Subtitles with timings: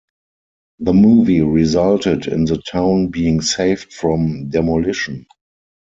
[0.79, 5.27] The movie resulted in the town being saved from demolition.